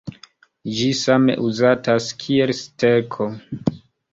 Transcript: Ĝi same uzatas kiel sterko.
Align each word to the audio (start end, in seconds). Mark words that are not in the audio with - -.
Ĝi 0.77 0.87
same 0.99 1.35
uzatas 1.49 2.09
kiel 2.25 2.55
sterko. 2.63 3.29